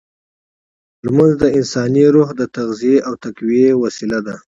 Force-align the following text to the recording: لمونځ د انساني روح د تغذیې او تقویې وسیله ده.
لمونځ 1.05 1.33
د 1.39 1.45
انساني 1.57 2.05
روح 2.15 2.29
د 2.35 2.41
تغذیې 2.55 2.97
او 3.07 3.13
تقویې 3.23 3.71
وسیله 3.83 4.19
ده. 4.27 4.35